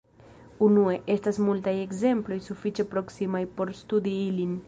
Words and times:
Unue, 0.67 0.95
estas 1.15 1.39
multaj 1.49 1.73
ekzemploj 1.81 2.39
sufiĉe 2.47 2.87
proksimaj 2.97 3.45
por 3.59 3.75
studi 3.83 4.19
ilin. 4.33 4.57